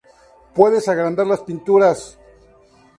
Puedes 0.55 0.87
agrandar 0.89 1.27
las 1.27 1.41
pinturas. 1.41 2.17